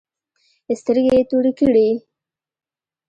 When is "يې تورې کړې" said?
1.17-1.89